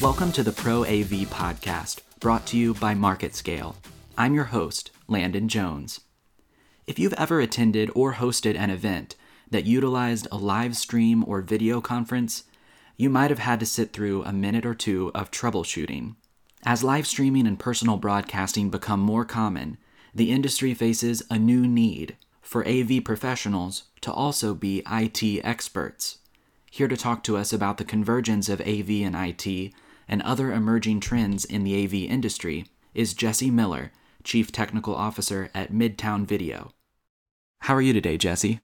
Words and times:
Welcome 0.00 0.30
to 0.32 0.44
the 0.44 0.52
Pro 0.52 0.82
AV 0.82 1.26
podcast, 1.26 2.02
brought 2.20 2.46
to 2.46 2.56
you 2.56 2.72
by 2.74 2.94
MarketScale. 2.94 3.74
I'm 4.16 4.32
your 4.32 4.44
host, 4.44 4.92
Landon 5.08 5.48
Jones. 5.48 6.02
If 6.86 7.00
you've 7.00 7.14
ever 7.14 7.40
attended 7.40 7.90
or 7.96 8.14
hosted 8.14 8.56
an 8.56 8.70
event 8.70 9.16
that 9.50 9.64
utilized 9.64 10.28
a 10.30 10.36
live 10.36 10.76
stream 10.76 11.24
or 11.26 11.40
video 11.40 11.80
conference, 11.80 12.44
you 12.96 13.10
might 13.10 13.30
have 13.30 13.40
had 13.40 13.58
to 13.58 13.66
sit 13.66 13.92
through 13.92 14.22
a 14.22 14.32
minute 14.32 14.64
or 14.64 14.72
two 14.72 15.10
of 15.16 15.32
troubleshooting. 15.32 16.14
As 16.64 16.84
live 16.84 17.08
streaming 17.08 17.48
and 17.48 17.58
personal 17.58 17.96
broadcasting 17.96 18.70
become 18.70 19.00
more 19.00 19.24
common, 19.24 19.78
the 20.14 20.30
industry 20.30 20.74
faces 20.74 21.24
a 21.28 21.40
new 21.40 21.66
need 21.66 22.16
for 22.40 22.64
AV 22.68 23.02
professionals 23.04 23.82
to 24.02 24.12
also 24.12 24.54
be 24.54 24.80
IT 24.88 25.44
experts. 25.44 26.18
Here 26.70 26.86
to 26.86 26.96
talk 26.96 27.24
to 27.24 27.36
us 27.36 27.52
about 27.52 27.78
the 27.78 27.84
convergence 27.84 28.48
of 28.48 28.60
AV 28.60 28.90
and 28.90 29.16
IT 29.16 29.72
and 30.08 30.22
other 30.22 30.52
emerging 30.52 31.00
trends 31.00 31.44
in 31.44 31.64
the 31.64 31.84
AV 31.84 32.10
industry 32.10 32.66
is 32.94 33.14
Jesse 33.14 33.50
Miller, 33.50 33.92
Chief 34.24 34.50
Technical 34.50 34.94
Officer 34.94 35.50
at 35.54 35.72
Midtown 35.72 36.26
Video. 36.26 36.72
How 37.60 37.74
are 37.74 37.82
you 37.82 37.92
today, 37.92 38.16
Jesse? 38.16 38.60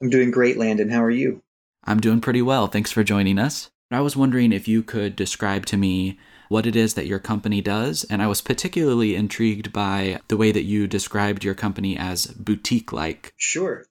I'm 0.00 0.10
doing 0.10 0.30
great, 0.30 0.56
Landon. 0.56 0.90
How 0.90 1.02
are 1.02 1.10
you? 1.10 1.42
I'm 1.84 2.00
doing 2.00 2.20
pretty 2.20 2.42
well. 2.42 2.66
Thanks 2.66 2.92
for 2.92 3.02
joining 3.04 3.38
us. 3.38 3.70
I 3.90 4.00
was 4.00 4.16
wondering 4.16 4.52
if 4.52 4.66
you 4.66 4.82
could 4.82 5.16
describe 5.16 5.66
to 5.66 5.76
me 5.76 6.18
what 6.48 6.66
it 6.66 6.76
is 6.76 6.94
that 6.94 7.06
your 7.06 7.18
company 7.18 7.60
does, 7.60 8.04
and 8.04 8.22
I 8.22 8.26
was 8.26 8.40
particularly 8.40 9.14
intrigued 9.14 9.72
by 9.72 10.20
the 10.28 10.36
way 10.36 10.52
that 10.52 10.64
you 10.64 10.86
described 10.86 11.44
your 11.44 11.54
company 11.54 11.96
as 11.96 12.26
boutique 12.26 12.92
like. 12.92 13.32
Sure. 13.36 13.84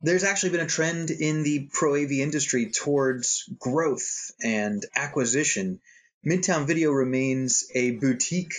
There's 0.00 0.24
actually 0.24 0.50
been 0.50 0.60
a 0.60 0.66
trend 0.66 1.10
in 1.10 1.42
the 1.42 1.68
pro 1.72 1.94
AV 1.94 2.12
industry 2.12 2.70
towards 2.70 3.48
growth 3.58 4.30
and 4.42 4.84
acquisition. 4.94 5.80
Midtown 6.26 6.66
Video 6.66 6.90
remains 6.90 7.70
a 7.72 7.92
boutique 7.92 8.52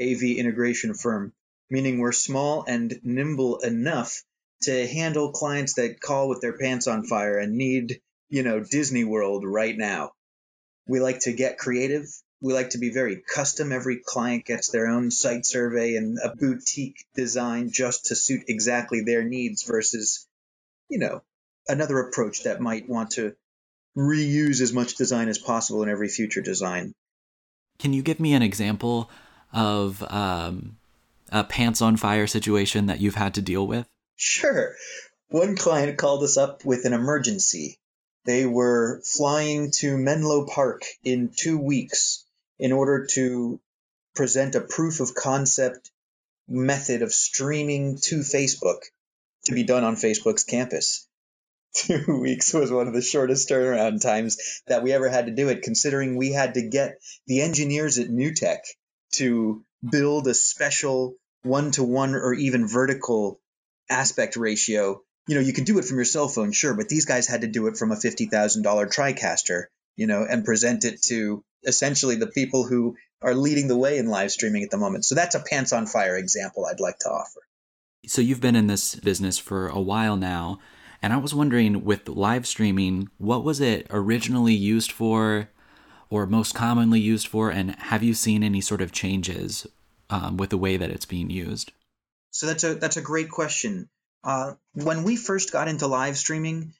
AV 0.00 0.22
integration 0.22 0.94
firm, 0.94 1.32
meaning 1.68 1.98
we're 1.98 2.12
small 2.12 2.64
and 2.68 3.00
nimble 3.02 3.58
enough 3.58 4.22
to 4.62 4.86
handle 4.86 5.32
clients 5.32 5.74
that 5.74 6.00
call 6.00 6.28
with 6.28 6.40
their 6.40 6.56
pants 6.56 6.86
on 6.86 7.08
fire 7.08 7.36
and 7.36 7.56
need, 7.56 8.00
you 8.28 8.44
know, 8.44 8.60
Disney 8.60 9.02
World 9.02 9.44
right 9.44 9.76
now. 9.76 10.12
We 10.86 11.00
like 11.00 11.18
to 11.22 11.32
get 11.32 11.58
creative. 11.58 12.06
We 12.40 12.52
like 12.52 12.70
to 12.70 12.78
be 12.78 12.90
very 12.90 13.16
custom. 13.16 13.72
Every 13.72 13.96
client 13.96 14.44
gets 14.44 14.70
their 14.70 14.86
own 14.86 15.10
site 15.10 15.44
survey 15.44 15.96
and 15.96 16.18
a 16.22 16.36
boutique 16.36 17.04
design 17.16 17.72
just 17.72 18.06
to 18.06 18.14
suit 18.14 18.44
exactly 18.46 19.00
their 19.00 19.24
needs 19.24 19.64
versus, 19.64 20.24
you 20.88 21.00
know, 21.00 21.22
another 21.66 21.98
approach 21.98 22.44
that 22.44 22.60
might 22.60 22.88
want 22.88 23.10
to 23.12 23.34
reuse 23.96 24.60
as 24.60 24.72
much 24.72 24.94
design 24.94 25.28
as 25.28 25.38
possible 25.38 25.82
in 25.82 25.88
every 25.88 26.08
future 26.08 26.42
design. 26.42 26.94
Can 27.78 27.92
you 27.92 28.02
give 28.02 28.20
me 28.20 28.34
an 28.34 28.42
example 28.42 29.10
of 29.52 30.02
um, 30.02 30.76
a 31.30 31.44
pants 31.44 31.80
on 31.80 31.96
fire 31.96 32.26
situation 32.26 32.86
that 32.86 33.00
you've 33.00 33.14
had 33.14 33.34
to 33.34 33.42
deal 33.42 33.66
with? 33.66 33.86
Sure. 34.16 34.74
One 35.28 35.56
client 35.56 35.96
called 35.98 36.22
us 36.22 36.36
up 36.36 36.64
with 36.64 36.84
an 36.84 36.92
emergency. 36.92 37.78
They 38.24 38.46
were 38.46 39.00
flying 39.04 39.70
to 39.76 39.96
Menlo 39.96 40.46
Park 40.46 40.82
in 41.04 41.30
two 41.34 41.58
weeks 41.58 42.24
in 42.58 42.72
order 42.72 43.06
to 43.12 43.60
present 44.14 44.54
a 44.54 44.60
proof 44.60 45.00
of 45.00 45.14
concept 45.14 45.90
method 46.48 47.02
of 47.02 47.12
streaming 47.12 47.98
to 48.02 48.20
Facebook 48.20 48.80
to 49.44 49.54
be 49.54 49.62
done 49.62 49.84
on 49.84 49.96
Facebook's 49.96 50.44
campus. 50.44 51.07
Two 51.74 52.20
weeks 52.22 52.52
was 52.52 52.70
one 52.70 52.88
of 52.88 52.94
the 52.94 53.02
shortest 53.02 53.48
turnaround 53.48 54.00
times 54.00 54.62
that 54.66 54.82
we 54.82 54.92
ever 54.92 55.08
had 55.08 55.26
to 55.26 55.32
do 55.34 55.48
it, 55.48 55.62
considering 55.62 56.16
we 56.16 56.32
had 56.32 56.54
to 56.54 56.68
get 56.68 56.98
the 57.26 57.40
engineers 57.40 57.98
at 57.98 58.08
NewTek 58.08 58.58
to 59.14 59.64
build 59.88 60.26
a 60.26 60.34
special 60.34 61.14
one 61.42 61.70
to 61.72 61.84
one 61.84 62.14
or 62.14 62.34
even 62.34 62.66
vertical 62.66 63.40
aspect 63.88 64.36
ratio. 64.36 65.02
You 65.26 65.34
know, 65.36 65.40
you 65.40 65.52
can 65.52 65.64
do 65.64 65.78
it 65.78 65.84
from 65.84 65.96
your 65.96 66.04
cell 66.04 66.28
phone, 66.28 66.52
sure, 66.52 66.74
but 66.74 66.88
these 66.88 67.04
guys 67.04 67.26
had 67.26 67.42
to 67.42 67.46
do 67.46 67.66
it 67.66 67.76
from 67.76 67.92
a 67.92 67.96
$50,000 67.96 68.62
TriCaster, 68.62 69.64
you 69.96 70.06
know, 70.06 70.26
and 70.28 70.44
present 70.44 70.84
it 70.84 71.02
to 71.08 71.44
essentially 71.64 72.16
the 72.16 72.26
people 72.26 72.66
who 72.66 72.96
are 73.20 73.34
leading 73.34 73.68
the 73.68 73.76
way 73.76 73.98
in 73.98 74.06
live 74.06 74.30
streaming 74.30 74.62
at 74.62 74.70
the 74.70 74.78
moment. 74.78 75.04
So 75.04 75.14
that's 75.14 75.34
a 75.34 75.40
pants 75.40 75.72
on 75.72 75.86
fire 75.86 76.16
example 76.16 76.66
I'd 76.66 76.80
like 76.80 76.98
to 77.00 77.10
offer. 77.10 77.40
So 78.06 78.22
you've 78.22 78.40
been 78.40 78.56
in 78.56 78.68
this 78.68 78.94
business 78.94 79.38
for 79.38 79.68
a 79.68 79.80
while 79.80 80.16
now, 80.16 80.60
and 81.02 81.12
I 81.12 81.16
was 81.16 81.34
wondering 81.34 81.84
with 81.84 82.08
live 82.08 82.46
streaming, 82.46 83.10
what 83.18 83.44
was 83.44 83.60
it 83.60 83.86
originally 83.90 84.54
used 84.54 84.92
for 84.92 85.48
or 86.10 86.26
most 86.26 86.54
commonly 86.54 87.00
used 87.00 87.28
for, 87.28 87.50
and 87.50 87.74
have 87.76 88.02
you 88.02 88.14
seen 88.14 88.42
any 88.42 88.60
sort 88.60 88.80
of 88.80 88.92
changes 88.92 89.66
um, 90.10 90.36
with 90.36 90.50
the 90.50 90.56
way 90.56 90.76
that 90.76 90.90
it's 90.90 91.04
being 91.04 91.30
used? 91.30 91.72
So 92.30 92.46
that's 92.46 92.64
a 92.64 92.74
that's 92.74 92.96
a 92.96 93.02
great 93.02 93.30
question. 93.30 93.88
Uh, 94.24 94.54
when 94.72 95.04
we 95.04 95.16
first 95.16 95.52
got 95.52 95.68
into 95.68 95.86
live 95.86 96.16
streaming, 96.16 96.72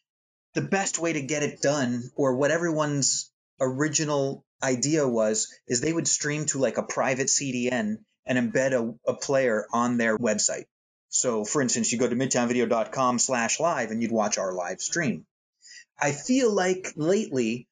the 0.54 0.60
best 0.62 0.98
way 0.98 1.12
to 1.12 1.20
get 1.20 1.42
it 1.42 1.60
done, 1.60 2.10
or 2.16 2.36
what 2.36 2.50
everyone's 2.50 3.30
original 3.60 4.44
idea 4.62 5.06
was, 5.06 5.52
is 5.66 5.80
they 5.80 5.92
would 5.92 6.08
stream 6.08 6.46
to 6.46 6.58
like 6.58 6.78
a 6.78 6.82
private 6.82 7.28
CDN 7.28 7.98
and 8.26 8.52
embed 8.52 8.72
a, 8.72 9.10
a 9.10 9.14
player 9.14 9.66
on 9.72 9.98
their 9.98 10.18
website. 10.18 10.64
So, 11.08 11.44
for 11.44 11.62
instance, 11.62 11.90
you 11.90 11.98
go 11.98 12.08
to 12.08 12.16
midtownvideo.com 12.16 13.18
slash 13.18 13.60
live 13.60 13.90
and 13.90 14.02
you'd 14.02 14.12
watch 14.12 14.38
our 14.38 14.52
live 14.52 14.80
stream. 14.80 15.26
I 16.00 16.12
feel 16.12 16.52
like 16.52 16.92
lately 16.96 17.66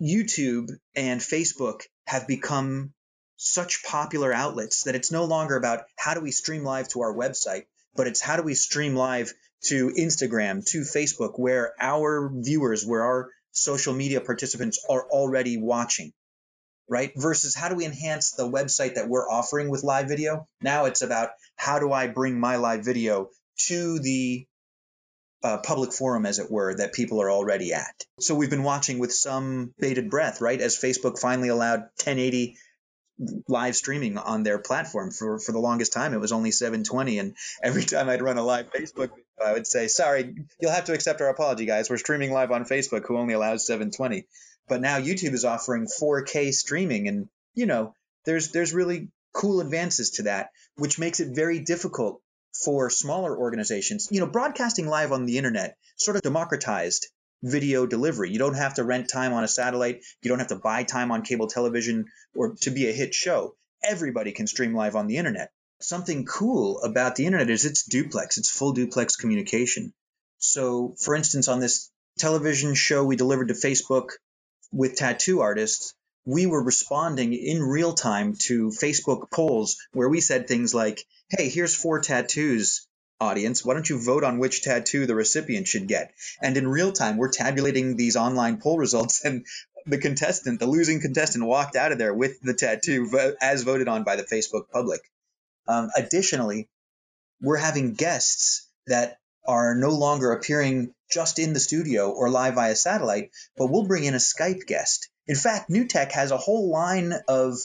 YouTube 0.00 0.70
and 0.94 1.20
Facebook 1.20 1.82
have 2.06 2.26
become 2.26 2.92
such 3.36 3.84
popular 3.84 4.32
outlets 4.32 4.84
that 4.84 4.94
it's 4.94 5.12
no 5.12 5.24
longer 5.24 5.56
about 5.56 5.84
how 5.96 6.14
do 6.14 6.20
we 6.20 6.30
stream 6.30 6.64
live 6.64 6.88
to 6.88 7.02
our 7.02 7.14
website, 7.14 7.66
but 7.94 8.06
it's 8.06 8.20
how 8.20 8.36
do 8.36 8.42
we 8.42 8.54
stream 8.54 8.94
live 8.94 9.32
to 9.64 9.90
Instagram, 9.90 10.64
to 10.66 10.80
Facebook, 10.82 11.38
where 11.38 11.74
our 11.80 12.30
viewers, 12.32 12.86
where 12.86 13.02
our 13.02 13.30
social 13.52 13.94
media 13.94 14.20
participants 14.20 14.84
are 14.88 15.02
already 15.10 15.56
watching, 15.56 16.12
right? 16.88 17.12
Versus 17.16 17.54
how 17.54 17.68
do 17.68 17.74
we 17.74 17.84
enhance 17.84 18.32
the 18.32 18.48
website 18.48 18.94
that 18.94 19.08
we're 19.08 19.28
offering 19.28 19.68
with 19.68 19.84
live 19.84 20.08
video? 20.08 20.46
Now 20.60 20.86
it's 20.86 21.02
about 21.02 21.30
how 21.56 21.78
do 21.78 21.92
I 21.92 22.06
bring 22.06 22.38
my 22.38 22.56
live 22.56 22.84
video 22.84 23.30
to 23.66 23.98
the 23.98 24.46
uh, 25.42 25.58
public 25.58 25.92
forum, 25.92 26.26
as 26.26 26.38
it 26.38 26.50
were, 26.50 26.74
that 26.76 26.92
people 26.92 27.22
are 27.22 27.30
already 27.30 27.72
at. 27.72 28.04
So 28.18 28.34
we've 28.34 28.50
been 28.50 28.64
watching 28.64 28.98
with 28.98 29.12
some 29.12 29.72
bated 29.78 30.10
breath, 30.10 30.40
right? 30.40 30.60
As 30.60 30.76
Facebook 30.76 31.18
finally 31.18 31.48
allowed 31.48 31.80
1080 31.80 32.56
live 33.48 33.76
streaming 33.76 34.16
on 34.18 34.42
their 34.42 34.58
platform 34.58 35.10
for, 35.10 35.38
for 35.38 35.52
the 35.52 35.58
longest 35.58 35.92
time. 35.92 36.14
It 36.14 36.20
was 36.20 36.32
only 36.32 36.50
720. 36.50 37.18
And 37.18 37.36
every 37.62 37.84
time 37.84 38.08
I'd 38.08 38.22
run 38.22 38.38
a 38.38 38.44
live 38.44 38.70
Facebook 38.72 39.10
I 39.44 39.52
would 39.52 39.66
say, 39.66 39.88
sorry, 39.88 40.34
you'll 40.60 40.72
have 40.72 40.86
to 40.86 40.92
accept 40.92 41.20
our 41.20 41.28
apology, 41.28 41.66
guys. 41.66 41.88
We're 41.90 41.98
streaming 41.98 42.32
live 42.32 42.50
on 42.50 42.64
Facebook, 42.64 43.06
who 43.06 43.16
only 43.16 43.34
allows 43.34 43.66
720. 43.66 44.26
But 44.68 44.80
now 44.80 44.98
YouTube 44.98 45.32
is 45.32 45.44
offering 45.44 45.86
4K 45.86 46.52
streaming. 46.52 47.08
And, 47.08 47.28
you 47.54 47.66
know, 47.66 47.94
there's, 48.24 48.52
there's 48.52 48.74
really 48.74 49.08
cool 49.32 49.60
advances 49.60 50.10
to 50.10 50.22
that, 50.24 50.50
which 50.76 50.98
makes 50.98 51.20
it 51.20 51.34
very 51.34 51.60
difficult 51.60 52.20
for 52.64 52.90
smaller 52.90 53.36
organizations. 53.36 54.08
You 54.10 54.20
know, 54.20 54.26
broadcasting 54.26 54.86
live 54.86 55.12
on 55.12 55.26
the 55.26 55.38
internet 55.38 55.76
sort 55.96 56.16
of 56.16 56.22
democratized 56.22 57.08
video 57.42 57.86
delivery. 57.86 58.30
You 58.30 58.38
don't 58.38 58.54
have 58.54 58.74
to 58.74 58.84
rent 58.84 59.08
time 59.10 59.32
on 59.32 59.44
a 59.44 59.48
satellite. 59.48 60.02
You 60.22 60.28
don't 60.28 60.40
have 60.40 60.48
to 60.48 60.56
buy 60.56 60.82
time 60.82 61.10
on 61.12 61.22
cable 61.22 61.46
television 61.46 62.06
or 62.34 62.54
to 62.62 62.70
be 62.70 62.88
a 62.88 62.92
hit 62.92 63.14
show. 63.14 63.54
Everybody 63.82 64.32
can 64.32 64.46
stream 64.46 64.74
live 64.74 64.96
on 64.96 65.06
the 65.06 65.18
internet. 65.18 65.52
Something 65.80 66.24
cool 66.24 66.82
about 66.82 67.14
the 67.14 67.26
internet 67.26 67.50
is 67.50 67.64
it's 67.64 67.84
duplex, 67.84 68.38
it's 68.38 68.50
full 68.50 68.72
duplex 68.72 69.14
communication. 69.14 69.92
So, 70.38 70.96
for 70.98 71.14
instance, 71.14 71.46
on 71.46 71.60
this 71.60 71.90
television 72.18 72.74
show 72.74 73.04
we 73.04 73.14
delivered 73.14 73.48
to 73.48 73.54
Facebook 73.54 74.10
with 74.72 74.96
tattoo 74.96 75.40
artists, 75.40 75.94
we 76.24 76.46
were 76.46 76.62
responding 76.62 77.32
in 77.32 77.62
real 77.62 77.94
time 77.94 78.34
to 78.34 78.68
Facebook 78.68 79.30
polls 79.30 79.78
where 79.92 80.08
we 80.08 80.20
said 80.20 80.46
things 80.46 80.74
like, 80.74 81.04
hey, 81.30 81.48
here's 81.48 81.74
four 81.74 82.00
tattoos 82.00 82.86
audience, 83.20 83.64
why 83.64 83.74
don't 83.74 83.88
you 83.88 83.98
vote 83.98 84.24
on 84.24 84.38
which 84.38 84.62
tattoo 84.62 85.06
the 85.06 85.14
recipient 85.14 85.66
should 85.66 85.88
get? 85.88 86.12
And 86.40 86.56
in 86.56 86.68
real 86.68 86.92
time, 86.92 87.16
we're 87.16 87.30
tabulating 87.30 87.96
these 87.96 88.16
online 88.16 88.60
poll 88.60 88.78
results, 88.78 89.24
and 89.24 89.44
the 89.86 89.98
contestant, 89.98 90.60
the 90.60 90.66
losing 90.66 91.00
contestant, 91.00 91.44
walked 91.44 91.76
out 91.76 91.92
of 91.92 91.98
there 91.98 92.14
with 92.14 92.40
the 92.42 92.54
tattoo 92.54 93.34
as 93.40 93.62
voted 93.62 93.88
on 93.88 94.04
by 94.04 94.16
the 94.16 94.22
Facebook 94.22 94.70
public. 94.70 95.00
Um, 95.66 95.90
additionally, 95.96 96.68
we're 97.40 97.56
having 97.56 97.94
guests 97.94 98.68
that 98.86 99.18
are 99.48 99.74
no 99.74 99.90
longer 99.90 100.30
appearing 100.30 100.94
just 101.10 101.40
in 101.40 101.54
the 101.54 101.60
studio 101.60 102.10
or 102.10 102.30
live 102.30 102.54
via 102.54 102.76
satellite, 102.76 103.30
but 103.56 103.66
we'll 103.66 103.86
bring 103.86 104.04
in 104.04 104.14
a 104.14 104.18
Skype 104.18 104.66
guest. 104.66 105.08
In 105.26 105.34
fact, 105.34 105.70
NewTek 105.70 106.12
has 106.12 106.30
a 106.30 106.36
whole 106.36 106.70
line 106.70 107.12
of 107.26 107.56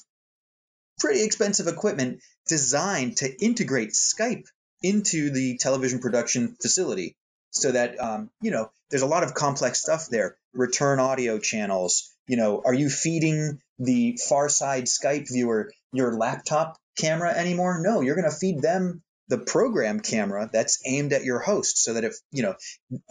pretty 0.97 1.24
expensive 1.24 1.68
equipment 1.68 2.21
designed 2.47 3.18
to 3.18 3.44
integrate 3.44 3.91
Skype 3.91 4.45
into 4.81 5.30
the 5.30 5.57
television 5.57 6.00
production 6.00 6.56
facility 6.62 7.15
so 7.51 7.71
that 7.71 8.00
um, 8.01 8.31
you 8.41 8.51
know 8.51 8.71
there's 8.89 9.03
a 9.03 9.07
lot 9.07 9.24
of 9.24 9.33
complex 9.33 9.79
stuff 9.79 10.07
there 10.09 10.38
return 10.53 11.00
audio 11.00 11.39
channels 11.39 12.12
you 12.27 12.36
know 12.36 12.62
are 12.65 12.74
you 12.74 12.89
feeding 12.89 13.62
the 13.79 14.18
far 14.27 14.50
side 14.50 14.86
Skype 14.86 15.27
viewer 15.29 15.71
your 15.94 16.18
laptop 16.18 16.77
camera 16.97 17.31
anymore. 17.31 17.79
No, 17.81 18.01
you're 18.01 18.15
going 18.15 18.29
to 18.29 18.36
feed 18.36 18.62
them 18.62 19.01
the 19.27 19.37
program 19.37 19.99
camera 19.99 20.49
that's 20.51 20.81
aimed 20.85 21.13
at 21.13 21.23
your 21.23 21.39
host 21.39 21.77
so 21.77 21.93
that 21.93 22.03
if, 22.03 22.15
you 22.31 22.43
know, 22.43 22.55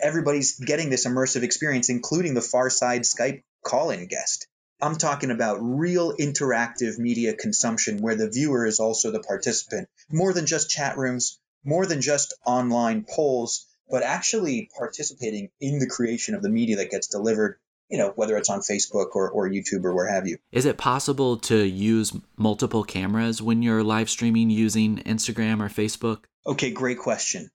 everybody's 0.01 0.59
getting 0.59 0.91
this 0.91 1.07
immersive 1.07 1.43
experience, 1.43 1.89
including 1.89 2.35
the 2.35 2.41
far 2.41 2.71
side 2.71 3.03
Skype 3.03 3.43
call 3.65 3.91
in 3.91 4.07
guest. 4.07 4.47
I'm 4.81 4.97
talking 4.97 5.31
about 5.31 5.59
real 5.61 6.17
interactive 6.17 6.99
media 6.99 7.35
consumption 7.35 7.99
where 7.99 8.17
the 8.17 8.31
viewer 8.31 8.67
is 8.67 8.81
also 8.81 9.13
the 9.13 9.21
participant, 9.21 9.89
more 10.11 10.33
than 10.33 10.47
just 10.47 10.71
chat 10.71 10.99
rooms, 10.99 11.39
more 11.65 11.87
than 11.87 12.01
just 12.01 12.35
online 12.45 13.07
polls, 13.09 13.67
but 13.89 14.03
actually 14.03 14.71
participating 14.77 15.51
in 15.61 15.79
the 15.79 15.87
creation 15.87 16.35
of 16.35 16.43
the 16.43 16.51
media 16.51 16.77
that 16.77 16.91
gets 16.91 17.07
delivered 17.07 17.59
you 17.93 17.99
know, 17.99 18.11
whether 18.17 18.39
it's 18.39 18.49
on 18.49 18.61
Facebook 18.61 19.15
or, 19.15 19.31
or 19.31 19.47
YouTube 19.51 19.85
or 19.85 19.95
where 19.95 20.11
have 20.11 20.27
you. 20.27 20.39
Is 20.51 20.65
it 20.65 20.79
possible 20.79 21.37
to 21.37 21.63
use 21.63 22.19
multiple 22.39 22.85
cameras 22.85 23.43
when 23.43 23.61
you're 23.63 23.85
live 23.85 24.09
streaming 24.09 24.49
using 24.49 24.97
Instagram 24.97 25.61
or 25.61 25.69
Facebook? 25.69 26.25
Okay, 26.47 26.71
great 26.71 26.99
question. 26.99 27.51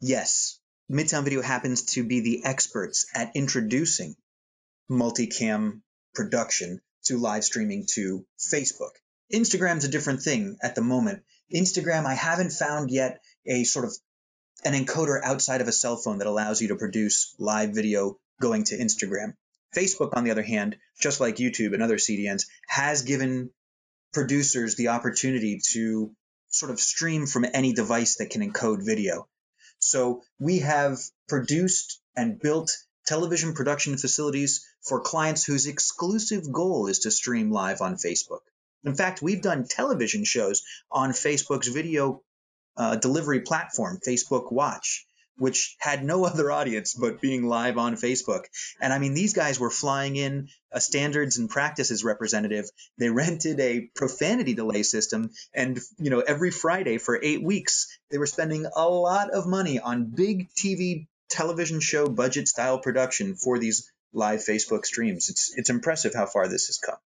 Yes. 0.00 0.58
Midtown 0.90 1.24
Video 1.24 1.42
happens 1.42 1.82
to 1.92 2.04
be 2.04 2.20
the 2.20 2.44
experts 2.46 3.06
at 3.14 3.32
introducing 3.34 4.16
multicam 4.90 5.82
production 6.14 6.80
to 7.04 7.18
live 7.18 7.44
streaming 7.44 7.84
to 7.96 8.24
Facebook. 8.38 8.92
Instagram's 9.30 9.84
a 9.84 9.90
different 9.90 10.22
thing 10.22 10.56
at 10.62 10.74
the 10.74 10.80
moment. 10.80 11.22
Instagram, 11.54 12.06
I 12.06 12.14
haven't 12.14 12.52
found 12.52 12.90
yet 12.90 13.20
a 13.46 13.64
sort 13.64 13.84
of 13.84 13.94
an 14.64 14.72
encoder 14.72 15.20
outside 15.22 15.60
of 15.60 15.68
a 15.68 15.72
cell 15.72 15.98
phone 15.98 16.18
that 16.18 16.26
allows 16.26 16.62
you 16.62 16.68
to 16.68 16.76
produce 16.76 17.34
live 17.38 17.74
video 17.74 18.16
going 18.40 18.64
to 18.64 18.78
Instagram. 18.78 19.34
Facebook, 19.76 20.16
on 20.16 20.24
the 20.24 20.30
other 20.30 20.42
hand, 20.42 20.76
just 20.98 21.20
like 21.20 21.36
YouTube 21.36 21.74
and 21.74 21.82
other 21.82 21.96
CDNs, 21.96 22.46
has 22.66 23.02
given 23.02 23.50
producers 24.12 24.76
the 24.76 24.88
opportunity 24.88 25.60
to 25.72 26.10
sort 26.48 26.70
of 26.70 26.80
stream 26.80 27.26
from 27.26 27.44
any 27.52 27.72
device 27.74 28.16
that 28.16 28.30
can 28.30 28.48
encode 28.48 28.84
video. 28.84 29.28
So 29.78 30.22
we 30.38 30.60
have 30.60 30.98
produced 31.28 32.00
and 32.16 32.40
built 32.40 32.70
television 33.06 33.52
production 33.52 33.98
facilities 33.98 34.66
for 34.82 35.00
clients 35.00 35.44
whose 35.44 35.66
exclusive 35.66 36.50
goal 36.50 36.86
is 36.86 37.00
to 37.00 37.10
stream 37.10 37.50
live 37.50 37.82
on 37.82 37.96
Facebook. 37.96 38.40
In 38.84 38.94
fact, 38.94 39.20
we've 39.20 39.42
done 39.42 39.66
television 39.68 40.24
shows 40.24 40.62
on 40.90 41.10
Facebook's 41.10 41.68
video 41.68 42.22
uh, 42.76 42.96
delivery 42.96 43.40
platform, 43.40 43.98
Facebook 44.06 44.50
Watch 44.50 45.06
which 45.38 45.76
had 45.78 46.04
no 46.04 46.24
other 46.26 46.50
audience 46.50 46.94
but 46.94 47.20
being 47.20 47.46
live 47.46 47.78
on 47.78 47.96
Facebook. 47.96 48.44
And 48.80 48.92
I 48.92 48.98
mean, 48.98 49.14
these 49.14 49.32
guys 49.32 49.60
were 49.60 49.70
flying 49.70 50.16
in 50.16 50.48
a 50.72 50.80
standards 50.80 51.38
and 51.38 51.48
practices 51.48 52.04
representative. 52.04 52.66
They 52.98 53.10
rented 53.24 53.60
a 53.60 53.90
profanity 53.94 54.54
delay 54.54 54.82
system. 54.82 55.30
And, 55.54 55.78
you 55.98 56.10
know, 56.10 56.20
every 56.20 56.50
Friday 56.50 56.98
for 56.98 57.18
eight 57.22 57.42
weeks, 57.42 57.86
they 58.10 58.18
were 58.18 58.26
spending 58.26 58.66
a 58.74 58.88
lot 58.88 59.30
of 59.30 59.46
money 59.46 59.78
on 59.78 60.12
big 60.14 60.48
TV 60.50 61.06
television 61.28 61.80
show 61.80 62.06
budget 62.06 62.48
style 62.48 62.78
production 62.78 63.34
for 63.34 63.58
these 63.58 63.90
live 64.12 64.40
Facebook 64.40 64.84
streams. 64.84 65.28
It's, 65.28 65.52
it's 65.56 65.70
impressive 65.70 66.14
how 66.14 66.26
far 66.26 66.48
this 66.48 66.66
has 66.68 66.78
come. 66.78 66.98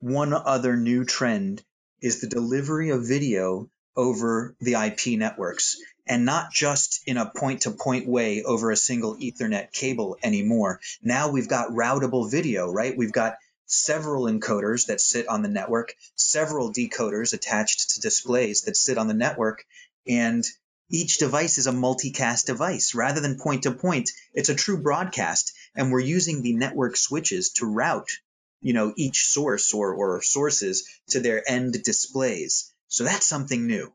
One 0.00 0.32
other 0.32 0.76
new 0.76 1.04
trend 1.04 1.62
is 2.00 2.20
the 2.20 2.26
delivery 2.26 2.90
of 2.90 3.06
video 3.06 3.70
over 3.96 4.54
the 4.60 4.74
IP 4.74 5.18
networks 5.18 5.76
and 6.12 6.26
not 6.26 6.52
just 6.52 7.00
in 7.06 7.16
a 7.16 7.24
point 7.24 7.62
to 7.62 7.70
point 7.70 8.06
way 8.06 8.42
over 8.42 8.70
a 8.70 8.76
single 8.76 9.16
Ethernet 9.16 9.72
cable 9.72 10.18
anymore. 10.22 10.78
Now 11.02 11.30
we've 11.30 11.48
got 11.48 11.70
routable 11.70 12.30
video, 12.30 12.70
right? 12.70 12.94
We've 12.94 13.14
got 13.14 13.38
several 13.64 14.24
encoders 14.24 14.88
that 14.88 15.00
sit 15.00 15.26
on 15.26 15.40
the 15.40 15.48
network, 15.48 15.94
several 16.14 16.70
decoders 16.70 17.32
attached 17.32 17.94
to 17.94 18.02
displays 18.02 18.64
that 18.64 18.76
sit 18.76 18.98
on 18.98 19.08
the 19.08 19.14
network, 19.14 19.64
and 20.06 20.44
each 20.90 21.16
device 21.16 21.56
is 21.56 21.66
a 21.66 21.72
multicast 21.72 22.44
device. 22.44 22.94
Rather 22.94 23.22
than 23.22 23.38
point 23.38 23.62
to 23.62 23.72
point, 23.72 24.10
it's 24.34 24.50
a 24.50 24.54
true 24.54 24.82
broadcast, 24.82 25.54
and 25.74 25.90
we're 25.90 26.00
using 26.00 26.42
the 26.42 26.52
network 26.52 26.98
switches 26.98 27.52
to 27.52 27.64
route, 27.64 28.10
you 28.60 28.74
know, 28.74 28.92
each 28.98 29.28
source 29.28 29.72
or, 29.72 29.94
or 29.94 30.20
sources 30.20 30.86
to 31.08 31.20
their 31.20 31.42
end 31.50 31.82
displays. 31.82 32.70
So 32.88 33.04
that's 33.04 33.24
something 33.24 33.66
new. 33.66 33.94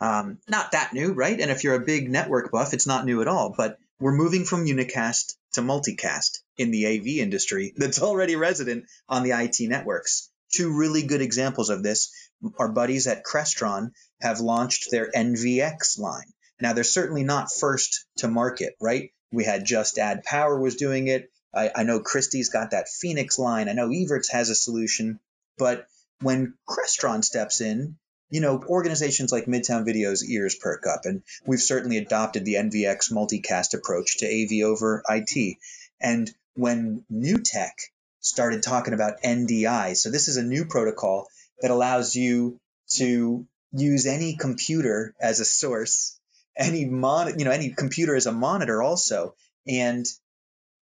Um, 0.00 0.38
not 0.48 0.72
that 0.72 0.92
new, 0.92 1.12
right? 1.12 1.38
And 1.40 1.50
if 1.50 1.64
you're 1.64 1.74
a 1.74 1.84
big 1.84 2.10
network 2.10 2.50
buff, 2.50 2.74
it's 2.74 2.86
not 2.86 3.04
new 3.04 3.22
at 3.22 3.28
all. 3.28 3.54
But 3.56 3.78
we're 3.98 4.12
moving 4.12 4.44
from 4.44 4.66
unicast 4.66 5.34
to 5.54 5.62
multicast 5.62 6.38
in 6.58 6.70
the 6.70 6.86
AV 6.86 7.06
industry 7.22 7.72
that's 7.76 8.02
already 8.02 8.36
resident 8.36 8.84
on 9.08 9.22
the 9.22 9.32
IT 9.32 9.56
networks. 9.60 10.30
Two 10.52 10.76
really 10.76 11.02
good 11.02 11.22
examples 11.22 11.70
of 11.70 11.82
this. 11.82 12.12
Our 12.58 12.68
buddies 12.68 13.06
at 13.06 13.24
Crestron 13.24 13.92
have 14.20 14.40
launched 14.40 14.90
their 14.90 15.10
NVX 15.10 15.98
line. 15.98 16.32
Now, 16.60 16.72
they're 16.72 16.84
certainly 16.84 17.24
not 17.24 17.52
first 17.52 18.06
to 18.18 18.28
market, 18.28 18.74
right? 18.80 19.10
We 19.32 19.44
had 19.44 19.64
Just 19.64 19.98
Add 19.98 20.22
Power 20.24 20.58
was 20.58 20.76
doing 20.76 21.08
it. 21.08 21.30
I, 21.54 21.70
I 21.74 21.82
know 21.82 22.00
Christie's 22.00 22.50
got 22.50 22.70
that 22.70 22.88
Phoenix 22.88 23.38
line. 23.38 23.68
I 23.68 23.72
know 23.72 23.88
Evertz 23.88 24.30
has 24.30 24.50
a 24.50 24.54
solution. 24.54 25.20
But 25.58 25.86
when 26.20 26.54
Crestron 26.68 27.24
steps 27.24 27.60
in, 27.60 27.96
you 28.30 28.40
know, 28.40 28.62
organizations 28.66 29.32
like 29.32 29.46
Midtown 29.46 29.84
Video's 29.84 30.28
ears 30.28 30.54
perk 30.54 30.86
up, 30.86 31.02
and 31.04 31.22
we've 31.46 31.60
certainly 31.60 31.98
adopted 31.98 32.44
the 32.44 32.54
NVX 32.54 33.12
multicast 33.12 33.74
approach 33.74 34.18
to 34.18 34.26
AV 34.26 34.66
over 34.66 35.02
IT. 35.08 35.58
And 36.00 36.30
when 36.54 37.04
NewTek 37.12 37.72
started 38.20 38.62
talking 38.62 38.94
about 38.94 39.22
NDI, 39.22 39.96
so 39.96 40.10
this 40.10 40.28
is 40.28 40.36
a 40.36 40.42
new 40.42 40.64
protocol 40.64 41.28
that 41.60 41.70
allows 41.70 42.14
you 42.14 42.58
to 42.94 43.46
use 43.72 44.06
any 44.06 44.36
computer 44.36 45.14
as 45.20 45.40
a 45.40 45.44
source, 45.44 46.18
any 46.56 46.84
mon, 46.84 47.38
you 47.38 47.44
know, 47.44 47.50
any 47.50 47.70
computer 47.70 48.16
as 48.16 48.26
a 48.26 48.32
monitor 48.32 48.82
also, 48.82 49.34
and 49.66 50.06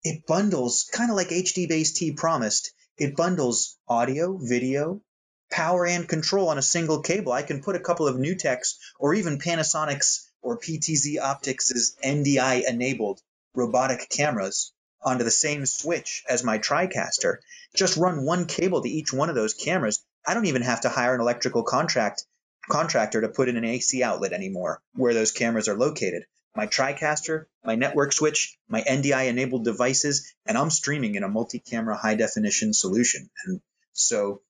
it 0.03 0.25
bundles 0.25 0.89
kind 0.91 1.09
of 1.09 1.17
like 1.17 1.29
HD 1.29 1.67
Base 1.67 1.93
T 1.93 2.13
promised. 2.13 2.71
It 2.97 3.15
bundles 3.15 3.77
audio, 3.87 4.37
video, 4.37 5.01
power 5.49 5.85
and 5.85 6.07
control 6.07 6.49
on 6.49 6.57
a 6.57 6.61
single 6.61 7.01
cable. 7.01 7.31
I 7.31 7.41
can 7.41 7.61
put 7.61 7.75
a 7.75 7.79
couple 7.79 8.07
of 8.07 8.15
NewTeks 8.15 8.77
or 8.99 9.13
even 9.13 9.39
Panasonic's 9.39 10.29
or 10.41 10.57
PTZ 10.57 11.19
Optics' 11.19 11.95
NDI 12.03 12.67
enabled 12.67 13.21
robotic 13.53 14.09
cameras 14.09 14.71
onto 15.01 15.23
the 15.23 15.31
same 15.31 15.65
switch 15.65 16.23
as 16.29 16.43
my 16.43 16.57
TriCaster. 16.57 17.37
Just 17.73 17.97
run 17.97 18.25
one 18.25 18.45
cable 18.45 18.81
to 18.81 18.89
each 18.89 19.13
one 19.13 19.29
of 19.29 19.35
those 19.35 19.53
cameras. 19.53 20.03
I 20.25 20.33
don't 20.33 20.45
even 20.45 20.61
have 20.61 20.81
to 20.81 20.89
hire 20.89 21.15
an 21.15 21.21
electrical 21.21 21.63
contract 21.63 22.25
contractor 22.69 23.21
to 23.21 23.29
put 23.29 23.49
in 23.49 23.57
an 23.57 23.65
AC 23.65 24.03
outlet 24.03 24.33
anymore 24.33 24.81
where 24.93 25.13
those 25.13 25.31
cameras 25.31 25.67
are 25.67 25.77
located. 25.77 26.25
My 26.55 26.67
TriCaster, 26.67 27.45
my 27.63 27.75
network 27.75 28.13
switch, 28.13 28.57
my 28.67 28.81
NDI 28.81 29.27
enabled 29.27 29.63
devices, 29.63 30.33
and 30.45 30.57
I'm 30.57 30.69
streaming 30.69 31.15
in 31.15 31.23
a 31.23 31.29
multi-camera 31.29 31.95
high 31.95 32.15
definition 32.15 32.73
solution. 32.73 33.29
And 33.45 33.61
so 33.93 34.41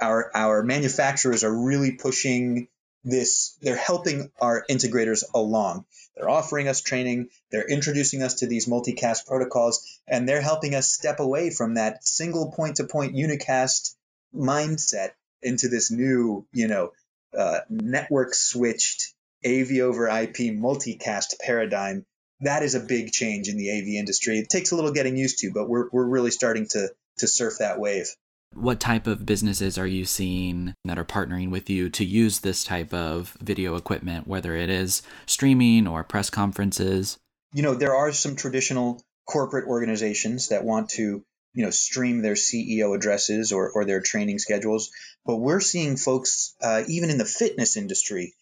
our 0.00 0.30
our 0.34 0.62
manufacturers 0.62 1.44
are 1.44 1.54
really 1.54 1.92
pushing 1.92 2.68
this 3.04 3.56
they're 3.62 3.76
helping 3.76 4.30
our 4.40 4.64
integrators 4.68 5.22
along. 5.34 5.84
They're 6.16 6.28
offering 6.28 6.68
us 6.68 6.80
training 6.80 7.28
they're 7.50 7.68
introducing 7.68 8.22
us 8.22 8.34
to 8.34 8.46
these 8.46 8.66
multicast 8.66 9.26
protocols 9.26 10.00
and 10.06 10.28
they're 10.28 10.40
helping 10.40 10.74
us 10.74 10.92
step 10.92 11.20
away 11.20 11.50
from 11.50 11.74
that 11.74 12.06
single 12.06 12.52
point 12.52 12.76
to 12.76 12.84
point 12.84 13.14
unicast 13.14 13.94
mindset 14.34 15.10
into 15.42 15.68
this 15.68 15.90
new 15.90 16.46
you 16.52 16.68
know 16.68 16.92
uh, 17.36 17.60
network 17.70 18.34
switched 18.34 19.14
av 19.44 19.70
over 19.80 20.08
ip 20.08 20.36
multicast 20.36 21.38
paradigm. 21.40 22.04
That 22.40 22.62
is 22.62 22.74
a 22.74 22.80
big 22.80 23.12
change 23.12 23.48
in 23.48 23.56
the 23.56 23.70
av 23.70 23.86
industry. 23.86 24.38
It 24.38 24.50
takes 24.50 24.72
a 24.72 24.76
little 24.76 24.92
getting 24.92 25.16
used 25.16 25.38
to 25.38 25.52
but 25.52 25.68
we're, 25.68 25.88
we're 25.90 26.06
really 26.06 26.32
starting 26.32 26.66
to 26.70 26.90
to 27.18 27.28
surf 27.28 27.54
that 27.60 27.78
wave 27.78 28.08
what 28.56 28.80
type 28.80 29.06
of 29.06 29.26
businesses 29.26 29.78
are 29.78 29.86
you 29.86 30.04
seeing 30.04 30.74
that 30.84 30.98
are 30.98 31.04
partnering 31.04 31.50
with 31.50 31.68
you 31.68 31.90
to 31.90 32.04
use 32.04 32.40
this 32.40 32.64
type 32.64 32.92
of 32.92 33.36
video 33.40 33.76
equipment, 33.76 34.26
whether 34.26 34.56
it 34.56 34.70
is 34.70 35.02
streaming 35.26 35.86
or 35.86 36.02
press 36.02 36.30
conferences? 36.30 37.18
You 37.52 37.62
know, 37.62 37.74
there 37.74 37.94
are 37.94 38.12
some 38.12 38.36
traditional 38.36 39.02
corporate 39.26 39.68
organizations 39.68 40.48
that 40.48 40.64
want 40.64 40.90
to, 40.90 41.24
you 41.52 41.64
know, 41.64 41.70
stream 41.70 42.22
their 42.22 42.34
CEO 42.34 42.94
addresses 42.94 43.52
or, 43.52 43.70
or 43.70 43.84
their 43.84 44.00
training 44.00 44.38
schedules. 44.38 44.90
But 45.24 45.36
we're 45.36 45.60
seeing 45.60 45.96
folks, 45.96 46.54
uh, 46.62 46.82
even 46.88 47.10
in 47.10 47.18
the 47.18 47.24
fitness 47.24 47.76
industry, 47.76 48.34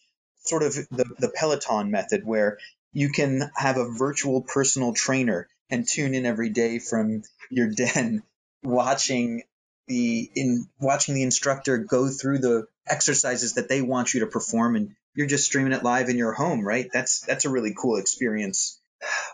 sort 0.45 0.63
of 0.63 0.75
the, 0.75 1.07
the 1.19 1.33
Peloton 1.35 1.91
method 1.91 2.23
where 2.25 2.59
you 2.93 3.09
can 3.11 3.51
have 3.57 3.77
a 3.77 3.91
virtual 3.91 4.43
personal 4.43 4.93
trainer 4.93 5.49
and 5.71 5.89
tune 5.89 6.15
in 6.15 6.27
every 6.27 6.51
day 6.51 6.79
from 6.79 7.23
your 7.51 7.69
den 7.69 8.23
watching 8.63 9.43
the 9.87 10.31
in 10.35 10.67
watching 10.81 11.15
the 11.15 11.23
instructor 11.23 11.79
go 11.79 12.09
through 12.09 12.39
the 12.39 12.67
exercises 12.87 13.55
that 13.55 13.69
they 13.69 13.83
want 13.83 14.15
you 14.15 14.21
to 14.21 14.27
perform 14.27 14.77
and 14.77 14.95
you're 15.15 15.27
just 15.27 15.45
streaming 15.45 15.73
it 15.73 15.83
live 15.83 16.09
in 16.09 16.17
your 16.17 16.33
home 16.33 16.67
right 16.67 16.89
that's 16.93 17.21
that's 17.21 17.45
a 17.45 17.51
really 17.51 17.75
cool 17.77 17.97
experience 17.97 18.79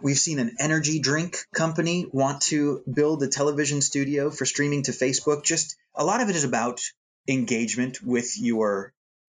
We've 0.03 0.19
seen 0.19 0.39
an 0.39 0.57
energy 0.59 0.99
drink 0.99 1.37
company 1.55 2.07
want 2.11 2.43
to 2.43 2.83
build 2.93 3.23
a 3.23 3.29
television 3.29 3.83
studio 3.83 4.31
for 4.31 4.45
streaming 4.45 4.83
to 4.85 4.93
Facebook. 4.93 5.45
Just 5.45 5.77
a 5.95 6.05
lot 6.05 6.21
of 6.21 6.29
it 6.29 6.37
is 6.37 6.45
about 6.45 6.81
engagement 7.29 8.03
with 8.03 8.39
your 8.39 8.93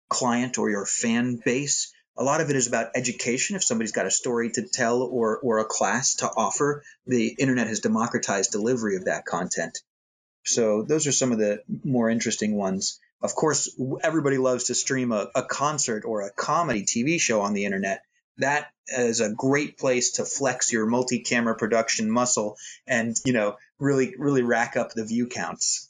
client 0.09 0.57
or 0.57 0.69
your 0.69 0.85
fan 0.85 1.39
base. 1.43 1.91
A 2.17 2.23
lot 2.23 2.41
of 2.41 2.49
it 2.49 2.55
is 2.55 2.67
about 2.67 2.91
education. 2.95 3.55
If 3.55 3.63
somebody's 3.63 3.91
got 3.91 4.05
a 4.05 4.11
story 4.11 4.51
to 4.51 4.67
tell 4.67 5.01
or, 5.01 5.39
or 5.39 5.59
a 5.59 5.65
class 5.65 6.15
to 6.15 6.29
offer, 6.29 6.83
the 7.07 7.27
internet 7.27 7.67
has 7.67 7.79
democratized 7.79 8.51
delivery 8.51 8.95
of 8.95 9.05
that 9.05 9.25
content. 9.25 9.79
So 10.43 10.83
those 10.83 11.07
are 11.07 11.11
some 11.11 11.31
of 11.31 11.37
the 11.37 11.61
more 11.83 12.09
interesting 12.09 12.55
ones. 12.55 12.99
Of 13.21 13.35
course, 13.35 13.79
everybody 14.03 14.37
loves 14.37 14.65
to 14.65 14.75
stream 14.75 15.11
a, 15.11 15.27
a 15.35 15.43
concert 15.43 16.05
or 16.05 16.21
a 16.21 16.31
comedy 16.31 16.83
TV 16.83 17.19
show 17.19 17.41
on 17.41 17.53
the 17.53 17.65
internet. 17.65 18.03
That 18.37 18.71
is 18.87 19.21
a 19.21 19.31
great 19.31 19.77
place 19.77 20.13
to 20.13 20.25
flex 20.25 20.71
your 20.71 20.87
multi-camera 20.87 21.55
production 21.55 22.09
muscle 22.09 22.57
and, 22.87 23.15
you 23.23 23.33
know, 23.33 23.57
really, 23.79 24.15
really 24.17 24.41
rack 24.41 24.75
up 24.75 24.93
the 24.93 25.05
view 25.05 25.27
counts. 25.27 25.89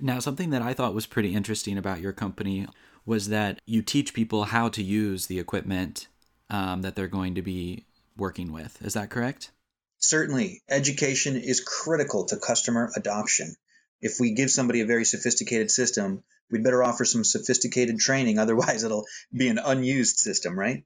Now, 0.00 0.20
something 0.20 0.50
that 0.50 0.62
I 0.62 0.72
thought 0.74 0.94
was 0.94 1.06
pretty 1.06 1.34
interesting 1.34 1.76
about 1.76 2.00
your 2.00 2.12
company 2.12 2.66
was 3.04 3.28
that 3.28 3.60
you 3.66 3.82
teach 3.82 4.14
people 4.14 4.44
how 4.44 4.68
to 4.70 4.82
use 4.82 5.26
the 5.26 5.38
equipment 5.38 6.08
um, 6.50 6.82
that 6.82 6.94
they're 6.94 7.08
going 7.08 7.34
to 7.34 7.42
be 7.42 7.84
working 8.16 8.52
with. 8.52 8.80
Is 8.82 8.94
that 8.94 9.10
correct? 9.10 9.50
Certainly, 9.98 10.62
education 10.68 11.36
is 11.36 11.60
critical 11.60 12.26
to 12.26 12.36
customer 12.36 12.90
adoption. 12.94 13.56
If 14.00 14.20
we 14.20 14.34
give 14.34 14.50
somebody 14.50 14.80
a 14.80 14.86
very 14.86 15.04
sophisticated 15.04 15.70
system, 15.70 16.22
we'd 16.50 16.62
better 16.62 16.84
offer 16.84 17.04
some 17.04 17.24
sophisticated 17.24 17.98
training, 17.98 18.38
otherwise, 18.38 18.84
it'll 18.84 19.06
be 19.32 19.48
an 19.48 19.58
unused 19.58 20.18
system, 20.18 20.58
right? 20.58 20.84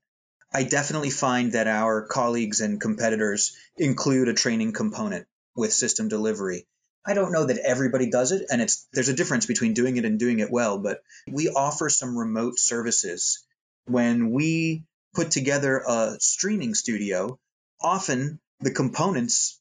I 0.53 0.65
definitely 0.65 1.11
find 1.11 1.53
that 1.53 1.67
our 1.67 2.07
colleagues 2.07 2.61
and 2.61 2.81
competitors 2.81 3.57
include 3.77 4.29
a 4.29 4.35
training 4.35 4.73
component 4.73 5.27
with 5.55 5.73
system 5.73 6.09
delivery. 6.09 6.67
I 7.05 7.15
don't 7.15 7.33
know 7.33 7.47
that 7.47 7.59
everybody 7.59 8.11
does 8.11 8.33
it, 8.33 8.47
and 8.51 8.63
it's 8.63 8.87
there's 8.93 9.09
a 9.09 9.15
difference 9.15 9.47
between 9.47 9.75
doing 9.75 9.97
it 9.97 10.05
and 10.05 10.19
doing 10.19 10.39
it 10.39 10.51
well, 10.51 10.79
but 10.79 11.03
we 11.27 11.49
offer 11.49 11.89
some 11.89 12.17
remote 12.17 12.59
services. 12.59 13.45
When 13.87 14.31
we 14.31 14.85
put 15.15 15.31
together 15.31 15.83
a 15.87 16.17
streaming 16.21 16.75
studio, 16.75 17.39
often 17.81 18.41
the 18.63 18.71
components 18.71 19.61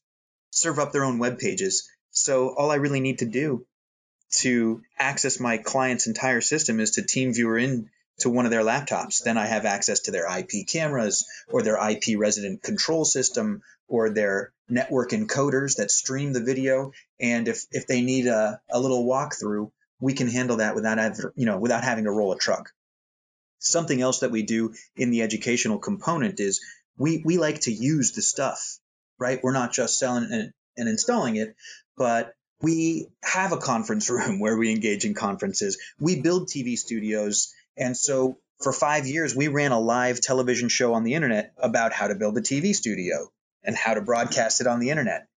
serve 0.50 0.78
up 0.78 0.92
their 0.92 1.04
own 1.04 1.18
web 1.18 1.38
pages. 1.38 1.88
So 2.10 2.54
all 2.56 2.70
I 2.70 2.76
really 2.76 3.00
need 3.00 3.18
to 3.18 3.26
do 3.26 3.66
to 4.38 4.82
access 4.98 5.40
my 5.40 5.58
client's 5.58 6.06
entire 6.06 6.40
system 6.40 6.80
is 6.80 6.92
to 6.92 7.02
TeamViewer 7.02 7.62
in 7.62 7.90
to 8.20 8.30
one 8.30 8.44
of 8.44 8.50
their 8.50 8.62
laptops. 8.62 9.22
Then 9.22 9.36
I 9.36 9.46
have 9.46 9.64
access 9.64 10.00
to 10.00 10.10
their 10.10 10.26
IP 10.38 10.66
cameras 10.68 11.26
or 11.48 11.62
their 11.62 11.76
IP 11.90 12.18
resident 12.18 12.62
control 12.62 13.04
system 13.04 13.62
or 13.88 14.10
their 14.10 14.52
network 14.68 15.10
encoders 15.10 15.76
that 15.76 15.90
stream 15.90 16.32
the 16.32 16.42
video. 16.42 16.92
And 17.20 17.48
if, 17.48 17.64
if 17.72 17.86
they 17.86 18.02
need 18.02 18.26
a, 18.26 18.60
a 18.70 18.80
little 18.80 19.06
walkthrough, 19.06 19.70
we 20.00 20.14
can 20.14 20.28
handle 20.28 20.58
that 20.58 20.74
without 20.74 20.98
ever, 20.98 21.32
you 21.36 21.46
know 21.46 21.58
without 21.58 21.84
having 21.84 22.04
to 22.04 22.10
roll 22.10 22.32
a 22.32 22.38
truck. 22.38 22.70
Something 23.58 24.00
else 24.00 24.20
that 24.20 24.30
we 24.30 24.42
do 24.42 24.74
in 24.96 25.10
the 25.10 25.22
educational 25.22 25.78
component 25.78 26.40
is 26.40 26.60
we, 26.96 27.22
we 27.24 27.38
like 27.38 27.60
to 27.62 27.72
use 27.72 28.12
the 28.12 28.22
stuff 28.22 28.78
right? 29.22 29.38
We're 29.40 29.52
not 29.52 29.72
just 29.72 29.98
selling 29.98 30.28
and, 30.30 30.52
and 30.76 30.88
installing 30.88 31.36
it, 31.36 31.54
but 31.96 32.34
we 32.60 33.06
have 33.22 33.52
a 33.52 33.56
conference 33.56 34.10
room 34.16 34.40
where 34.40 34.58
we 34.58 34.70
engage 34.70 35.04
in 35.04 35.14
conferences. 35.14 35.78
We 36.00 36.20
build 36.20 36.48
TV 36.48 36.76
studios. 36.76 37.54
And 37.76 37.96
so 37.96 38.38
for 38.60 38.72
five 38.72 39.06
years, 39.06 39.34
we 39.34 39.48
ran 39.48 39.70
a 39.70 39.80
live 39.80 40.20
television 40.20 40.68
show 40.68 40.94
on 40.94 41.04
the 41.04 41.14
internet 41.14 41.52
about 41.56 41.92
how 41.92 42.08
to 42.08 42.16
build 42.16 42.36
a 42.36 42.40
TV 42.40 42.74
studio 42.74 43.30
and 43.62 43.76
how 43.76 43.94
to 43.94 44.00
broadcast 44.00 44.60
it 44.60 44.66
on 44.66 44.80
the 44.80 44.90
internet. 44.90 45.28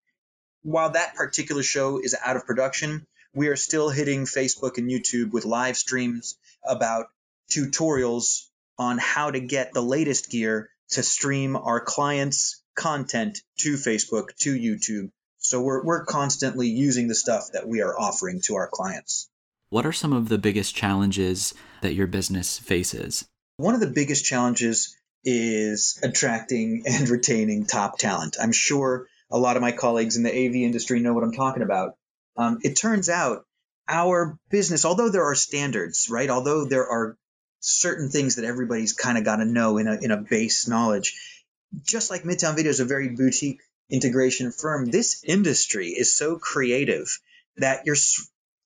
While 0.63 0.91
that 0.91 1.13
particular 1.15 1.61
show 1.61 1.99
is 2.01 2.15
out 2.25 2.35
of 2.35 2.47
production, 2.47 3.05
we 3.35 3.49
are 3.49 3.55
still 3.55 3.89
hitting 3.89 4.25
Facebook 4.25 4.79
and 4.79 4.89
YouTube 4.89 5.31
with 5.31 5.45
live 5.45 5.77
streams 5.77 6.37
about 6.67 7.07
tutorials 7.51 8.47
on 8.79 8.97
how 8.97 9.29
to 9.29 9.39
get 9.39 9.73
the 9.73 9.81
latest 9.81 10.31
gear 10.31 10.69
to 10.89 11.03
stream 11.03 11.55
our 11.55 11.79
clients' 11.79 12.63
content 12.75 13.41
to 13.59 13.73
Facebook, 13.73 14.35
to 14.39 14.53
YouTube. 14.53 15.09
So 15.37 15.61
we're, 15.61 15.83
we're 15.83 16.05
constantly 16.05 16.67
using 16.67 17.07
the 17.07 17.15
stuff 17.15 17.51
that 17.53 17.67
we 17.67 17.81
are 17.81 17.97
offering 17.97 18.41
to 18.45 18.55
our 18.55 18.67
clients. 18.67 19.29
What 19.69 19.85
are 19.85 19.93
some 19.93 20.13
of 20.13 20.29
the 20.29 20.37
biggest 20.37 20.75
challenges 20.75 21.53
that 21.81 21.93
your 21.93 22.07
business 22.07 22.59
faces? 22.59 23.27
One 23.57 23.73
of 23.73 23.79
the 23.79 23.87
biggest 23.87 24.25
challenges 24.25 24.95
is 25.23 25.99
attracting 26.03 26.83
and 26.87 27.09
retaining 27.09 27.65
top 27.65 27.97
talent. 27.97 28.37
I'm 28.41 28.51
sure 28.51 29.07
a 29.31 29.39
lot 29.39 29.55
of 29.55 29.61
my 29.61 29.71
colleagues 29.71 30.17
in 30.17 30.23
the 30.23 30.29
AV 30.29 30.55
industry 30.55 30.99
know 30.99 31.13
what 31.13 31.23
I'm 31.23 31.33
talking 31.33 31.63
about. 31.63 31.95
Um, 32.37 32.59
it 32.63 32.75
turns 32.75 33.09
out 33.09 33.45
our 33.87 34.37
business, 34.49 34.85
although 34.85 35.09
there 35.09 35.25
are 35.25 35.35
standards, 35.35 36.07
right? 36.09 36.29
Although 36.29 36.65
there 36.65 36.87
are 36.87 37.17
certain 37.59 38.09
things 38.09 38.35
that 38.35 38.45
everybody's 38.45 38.93
kind 38.93 39.17
of 39.17 39.23
got 39.23 39.37
to 39.37 39.45
know 39.45 39.77
in 39.77 39.87
a, 39.87 39.95
in 39.95 40.11
a 40.11 40.17
base 40.17 40.67
knowledge, 40.67 41.34
just 41.83 42.09
like 42.09 42.23
Midtown 42.23 42.55
Video 42.55 42.69
is 42.69 42.79
a 42.79 42.85
very 42.85 43.09
boutique 43.09 43.61
integration 43.89 44.51
firm, 44.51 44.85
this 44.85 45.23
industry 45.23 45.89
is 45.89 46.15
so 46.15 46.37
creative 46.37 47.19
that 47.57 47.85
you're 47.85 47.95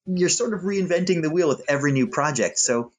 you're 0.06 0.30
sort 0.30 0.54
of 0.54 0.62
reinventing 0.62 1.22
the 1.22 1.30
wheel 1.30 1.48
with 1.48 1.63
every 1.68 1.92
new 1.92 2.08
project. 2.08 2.58
So 2.58 2.94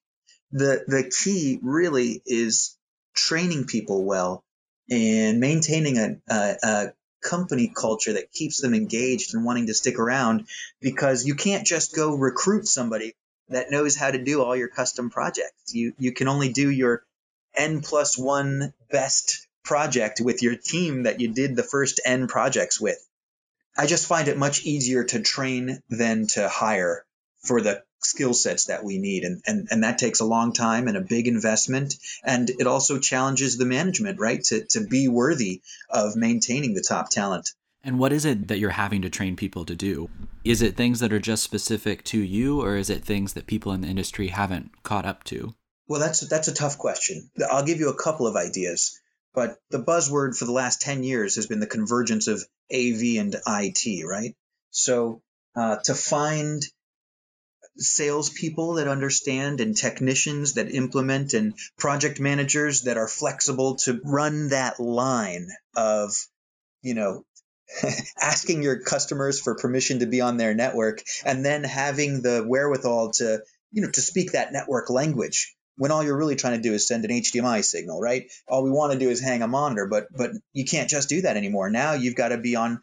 the 0.52 0.84
the 0.86 1.10
key 1.10 1.58
really 1.62 2.22
is 2.26 2.76
training 3.14 3.64
people 3.64 4.04
well 4.04 4.44
and 4.88 5.40
maintaining 5.40 5.98
a, 5.98 6.16
a, 6.28 6.56
a 6.62 6.92
company 7.22 7.72
culture 7.74 8.14
that 8.14 8.32
keeps 8.32 8.60
them 8.60 8.74
engaged 8.74 9.34
and 9.34 9.44
wanting 9.44 9.66
to 9.66 9.74
stick 9.74 9.98
around 9.98 10.46
because 10.80 11.26
you 11.26 11.34
can't 11.34 11.66
just 11.66 11.94
go 11.94 12.14
recruit 12.14 12.66
somebody 12.66 13.14
that 13.48 13.70
knows 13.70 13.96
how 13.96 14.10
to 14.10 14.22
do 14.22 14.42
all 14.42 14.56
your 14.56 14.68
custom 14.68 15.10
projects. 15.10 15.74
You 15.74 15.92
you 15.98 16.12
can 16.12 16.28
only 16.28 16.52
do 16.52 16.70
your 16.70 17.04
n 17.54 17.80
plus 17.80 18.16
one 18.16 18.72
best 18.90 19.46
project 19.64 20.20
with 20.20 20.42
your 20.42 20.56
team 20.56 21.04
that 21.04 21.20
you 21.20 21.32
did 21.32 21.56
the 21.56 21.62
first 21.62 22.00
N 22.04 22.26
projects 22.26 22.80
with. 22.80 22.98
I 23.76 23.86
just 23.86 24.06
find 24.06 24.28
it 24.28 24.36
much 24.36 24.64
easier 24.64 25.04
to 25.04 25.20
train 25.20 25.80
than 25.88 26.26
to 26.28 26.48
hire 26.48 27.04
for 27.42 27.60
the 27.60 27.82
skill 28.02 28.34
sets 28.34 28.66
that 28.66 28.84
we 28.84 28.98
need. 28.98 29.24
And, 29.24 29.42
and, 29.46 29.68
and 29.70 29.84
that 29.84 29.98
takes 29.98 30.20
a 30.20 30.24
long 30.24 30.52
time 30.52 30.88
and 30.88 30.96
a 30.96 31.02
big 31.02 31.28
investment. 31.28 31.94
And 32.24 32.50
it 32.50 32.66
also 32.66 32.98
challenges 32.98 33.58
the 33.58 33.66
management, 33.66 34.18
right? 34.18 34.42
To, 34.44 34.64
to 34.70 34.80
be 34.80 35.08
worthy 35.08 35.62
of 35.88 36.16
maintaining 36.16 36.74
the 36.74 36.84
top 36.86 37.10
talent. 37.10 37.50
And 37.82 37.98
what 37.98 38.12
is 38.12 38.24
it 38.24 38.48
that 38.48 38.58
you're 38.58 38.70
having 38.70 39.02
to 39.02 39.10
train 39.10 39.36
people 39.36 39.64
to 39.64 39.74
do? 39.74 40.10
Is 40.44 40.60
it 40.60 40.76
things 40.76 41.00
that 41.00 41.12
are 41.12 41.20
just 41.20 41.42
specific 41.42 42.04
to 42.04 42.18
you, 42.18 42.60
or 42.60 42.76
is 42.76 42.90
it 42.90 43.04
things 43.04 43.32
that 43.34 43.46
people 43.46 43.72
in 43.72 43.80
the 43.80 43.88
industry 43.88 44.28
haven't 44.28 44.82
caught 44.82 45.06
up 45.06 45.24
to? 45.24 45.54
Well, 45.88 46.00
that's 46.00 46.20
that's 46.20 46.48
a 46.48 46.54
tough 46.54 46.76
question. 46.78 47.30
I'll 47.50 47.64
give 47.64 47.80
you 47.80 47.88
a 47.88 47.96
couple 47.96 48.26
of 48.26 48.36
ideas. 48.36 49.00
But 49.32 49.58
the 49.70 49.82
buzzword 49.82 50.36
for 50.36 50.44
the 50.44 50.52
last 50.52 50.80
10 50.80 51.04
years 51.04 51.36
has 51.36 51.46
been 51.46 51.60
the 51.60 51.66
convergence 51.66 52.26
of 52.26 52.44
AV 52.72 53.18
and 53.18 53.36
IT, 53.46 54.04
right? 54.04 54.34
So 54.70 55.22
uh, 55.54 55.76
to 55.84 55.94
find 55.94 56.62
salespeople 57.76 58.74
that 58.74 58.88
understand 58.88 59.60
and 59.60 59.76
technicians 59.76 60.54
that 60.54 60.74
implement 60.74 61.34
and 61.34 61.54
project 61.78 62.20
managers 62.20 62.82
that 62.82 62.96
are 62.96 63.08
flexible 63.08 63.76
to 63.76 64.00
run 64.04 64.48
that 64.48 64.80
line 64.80 65.48
of, 65.76 66.14
you 66.82 66.94
know, 66.94 67.24
asking 68.20 68.62
your 68.62 68.80
customers 68.80 69.40
for 69.40 69.54
permission 69.54 70.00
to 70.00 70.06
be 70.06 70.20
on 70.20 70.36
their 70.36 70.54
network 70.54 71.02
and 71.24 71.44
then 71.44 71.62
having 71.62 72.20
the 72.22 72.44
wherewithal 72.46 73.12
to, 73.12 73.40
you 73.70 73.82
know, 73.82 73.90
to 73.90 74.00
speak 74.00 74.32
that 74.32 74.52
network 74.52 74.90
language 74.90 75.54
when 75.76 75.90
all 75.90 76.02
you're 76.04 76.16
really 76.16 76.36
trying 76.36 76.60
to 76.60 76.68
do 76.68 76.74
is 76.74 76.86
send 76.86 77.04
an 77.04 77.10
HDMI 77.10 77.64
signal, 77.64 78.00
right? 78.00 78.30
All 78.48 78.62
we 78.62 78.70
want 78.70 78.92
to 78.92 78.98
do 78.98 79.08
is 79.08 79.20
hang 79.20 79.42
a 79.42 79.48
monitor, 79.48 79.86
but 79.86 80.08
but 80.14 80.32
you 80.52 80.64
can't 80.64 80.90
just 80.90 81.08
do 81.08 81.22
that 81.22 81.36
anymore. 81.36 81.70
Now 81.70 81.94
you've 81.94 82.16
got 82.16 82.28
to 82.28 82.38
be 82.38 82.56
on 82.56 82.82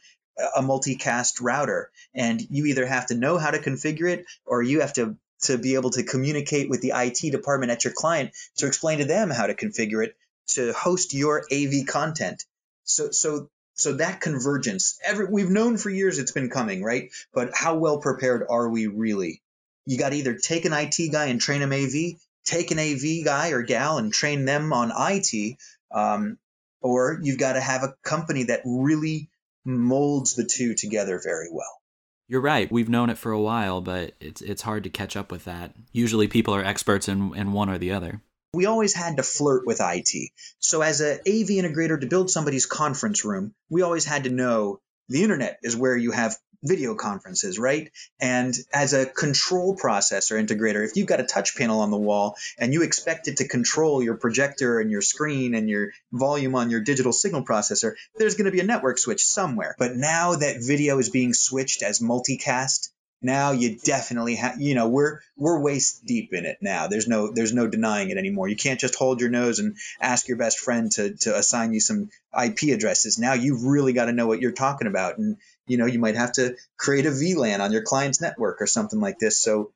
a 0.56 0.62
multicast 0.62 1.41
router, 1.41 1.91
and 2.13 2.41
you 2.50 2.65
either 2.65 2.86
have 2.86 3.08
to 3.08 3.15
know 3.15 3.38
how 3.38 3.51
to 3.51 3.60
configure 3.60 4.10
it, 4.10 4.25
or 4.46 4.62
you 4.62 4.82
have 4.82 4.94
to 4.94 5.17
to 5.44 5.58
be 5.58 5.75
able 5.75 5.91
to 5.91 6.03
communicate 6.03 6.70
with 6.70 6.82
the 6.82 6.94
IT 6.96 7.32
department 7.32 7.72
at 7.72 7.84
your 7.84 7.94
client 7.94 8.32
to 8.58 8.65
explain 8.65 9.00
to 9.00 9.06
them 9.06 9.29
how 9.29 9.46
to 9.46 9.53
configure 9.53 10.03
it 10.03 10.15
to 10.48 10.74
host 10.74 11.13
your 11.13 11.46
AV 11.51 11.86
content. 11.88 12.44
So 12.84 13.12
so 13.12 13.50
so 13.74 13.94
that 13.94 14.22
convergence, 14.22 14.98
every 15.06 15.27
we've 15.29 15.50
known 15.50 15.77
for 15.77 15.89
years 15.89 16.17
it's 16.17 16.32
been 16.32 16.50
coming, 16.50 16.84
right? 16.84 17.12
But 17.34 17.51
how 17.53 17.75
well 17.75 18.00
prepared 18.00 18.46
are 18.50 18.70
we 18.70 18.88
really? 18.88 19.41
You 19.86 19.98
got 19.98 20.10
to 20.10 20.15
either 20.15 20.34
take 20.34 20.65
an 20.65 20.74
IT 20.74 21.12
guy 21.12 21.27
and 21.27 21.39
train 21.39 21.62
him 21.62 21.72
AV, 21.72 22.20
take 22.48 22.72
an 22.72 22.80
AV 22.80 23.24
guy 23.25 23.50
or 23.50 23.62
gal 23.62 23.98
and 23.98 24.12
train 24.12 24.46
them 24.46 24.74
on 24.74 24.92
IT, 24.96 25.58
um, 25.92 26.38
or 26.82 27.20
you've 27.22 27.38
got 27.38 27.54
to 27.54 27.62
have 27.62 27.84
a 27.84 27.94
company 28.04 28.44
that 28.46 28.62
really 28.66 29.30
molds 29.66 30.36
the 30.36 30.46
two 30.46 30.74
together 30.74 31.20
very 31.24 31.50
well. 31.51 31.82
You're 32.30 32.42
right. 32.42 32.72
We've 32.72 32.89
known 32.89 33.10
it 33.10 33.18
for 33.18 33.32
a 33.32 33.39
while, 33.39 33.82
but 33.82 34.13
it's 34.20 34.42
it's 34.42 34.62
hard 34.62 34.84
to 34.86 34.89
catch 34.89 35.16
up 35.16 35.32
with 35.32 35.46
that. 35.46 35.74
Usually, 35.92 36.27
people 36.27 36.56
are 36.56 36.63
experts 36.63 37.08
in 37.08 37.36
in 37.36 37.51
one 37.54 37.70
or 37.70 37.77
the 37.77 37.92
other. 37.92 38.22
we 38.54 38.66
always 38.66 38.94
had 38.94 39.18
to 39.18 39.24
flirt 39.24 39.68
with 39.68 39.80
IT. 39.82 40.32
So 40.60 40.82
as 40.82 41.00
an 41.01 41.20
AV 41.27 41.50
integrator 41.62 42.00
to 42.00 42.08
build 42.08 42.32
somebody's 42.32 42.66
conference 42.66 43.24
room, 43.24 43.54
we 43.70 43.82
always 43.82 44.06
had 44.06 44.24
to 44.24 44.30
know 44.30 44.80
the 45.09 45.23
internet 45.23 45.59
is 45.63 45.75
where 45.75 45.95
you 45.95 46.11
have 46.11 46.35
video 46.63 46.95
conferences, 46.95 47.59
right? 47.59 47.91
And 48.19 48.53
as 48.73 48.93
a 48.93 49.05
control 49.05 49.77
processor 49.77 50.43
integrator, 50.43 50.85
if 50.85 50.95
you've 50.95 51.07
got 51.07 51.19
a 51.19 51.25
touch 51.25 51.55
panel 51.55 51.81
on 51.81 51.91
the 51.91 51.97
wall 51.97 52.35
and 52.57 52.73
you 52.73 52.83
expect 52.83 53.27
it 53.27 53.37
to 53.37 53.47
control 53.47 54.03
your 54.03 54.15
projector 54.15 54.79
and 54.79 54.89
your 54.89 55.01
screen 55.01 55.53
and 55.53 55.69
your 55.69 55.91
volume 56.11 56.55
on 56.55 56.69
your 56.69 56.81
digital 56.81 57.13
signal 57.13 57.45
processor, 57.45 57.93
there's 58.15 58.35
going 58.35 58.45
to 58.45 58.51
be 58.51 58.59
a 58.59 58.65
network 58.65 58.97
switch 58.97 59.23
somewhere. 59.23 59.75
But 59.77 59.95
now 59.95 60.35
that 60.35 60.65
video 60.65 60.97
is 60.99 61.09
being 61.09 61.33
switched 61.33 61.83
as 61.83 61.99
multicast, 61.99 62.89
now 63.21 63.51
you 63.51 63.77
definitely 63.83 64.36
have 64.36 64.59
you 64.62 64.75
know 64.75 64.88
we're 64.88 65.19
we're 65.36 65.59
waist 65.59 66.05
deep 66.05 66.33
in 66.33 66.45
it 66.45 66.57
now. 66.62 66.88
There's 66.88 67.07
no 67.07 67.31
there's 67.33 67.53
no 67.53 67.67
denying 67.67 68.09
it 68.09 68.17
anymore. 68.17 68.47
You 68.47 68.55
can't 68.55 68.79
just 68.79 68.95
hold 68.95 69.21
your 69.21 69.29
nose 69.29 69.59
and 69.59 69.75
ask 70.00 70.27
your 70.27 70.38
best 70.38 70.59
friend 70.59 70.91
to 70.93 71.15
to 71.21 71.36
assign 71.36 71.74
you 71.74 71.79
some 71.79 72.09
ip 72.39 72.62
addresses. 72.62 73.17
Now 73.17 73.33
you've 73.33 73.63
really 73.63 73.93
got 73.93 74.05
to 74.05 74.12
know 74.12 74.27
what 74.27 74.39
you're 74.39 74.51
talking 74.51 74.88
about 74.88 75.17
and 75.17 75.38
you 75.65 75.77
know 75.77 75.88
you 75.88 76.00
might 76.00 76.15
have 76.15 76.33
to 76.33 76.55
create 76.77 77.07
a 77.07 77.12
vlan 77.12 77.59
on 77.59 77.71
your 77.71 77.81
client's 77.81 78.21
network 78.21 78.62
or 78.62 78.67
something 78.67 79.00
like 79.00 79.17
this. 79.17 79.39
So 79.39 79.71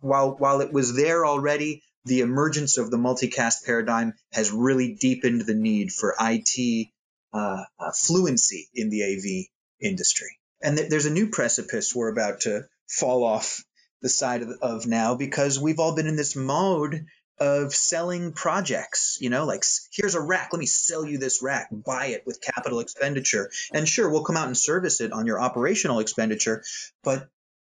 while 0.00 0.36
while 0.36 0.60
it 0.60 0.72
was 0.72 0.94
there 0.94 1.26
already 1.26 1.82
the 2.04 2.20
emergence 2.20 2.78
of 2.78 2.92
the 2.92 2.96
multicast 2.96 3.64
paradigm 3.64 4.14
has 4.32 4.52
really 4.52 4.94
deepened 4.94 5.40
the 5.40 5.54
need 5.54 5.92
for 5.92 6.14
it 6.20 6.92
uh, 7.32 7.64
uh, 7.80 7.90
fluency 7.92 8.68
in 8.74 8.90
the 8.90 9.02
av 9.02 9.46
industry. 9.80 10.38
And 10.62 10.78
th- 10.78 10.88
there's 10.88 11.06
a 11.06 11.10
new 11.10 11.28
precipice 11.30 11.94
we're 11.94 12.12
about 12.12 12.42
to 12.42 12.66
fall 12.88 13.24
off 13.24 13.64
the 14.02 14.08
side 14.08 14.42
of, 14.42 14.50
of 14.62 14.86
now 14.86 15.14
because 15.14 15.58
we've 15.58 15.78
all 15.78 15.94
been 15.94 16.06
in 16.06 16.16
this 16.16 16.36
mode 16.36 17.06
of 17.38 17.74
selling 17.74 18.32
projects, 18.32 19.18
you 19.20 19.28
know, 19.28 19.44
like 19.44 19.62
here's 19.92 20.14
a 20.14 20.20
rack, 20.20 20.50
let 20.52 20.58
me 20.58 20.66
sell 20.66 21.04
you 21.04 21.18
this 21.18 21.42
rack, 21.42 21.68
buy 21.70 22.06
it 22.06 22.22
with 22.24 22.40
capital 22.40 22.80
expenditure. 22.80 23.50
And 23.72 23.86
sure, 23.86 24.08
we'll 24.08 24.24
come 24.24 24.36
out 24.36 24.46
and 24.46 24.56
service 24.56 25.00
it 25.00 25.12
on 25.12 25.26
your 25.26 25.40
operational 25.40 26.00
expenditure, 26.00 26.64
but 27.02 27.28